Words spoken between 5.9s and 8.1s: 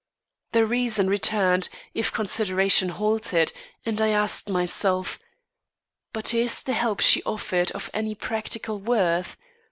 "But is the help she offers of